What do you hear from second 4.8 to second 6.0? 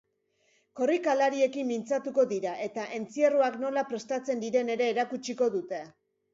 erakutsiko dute.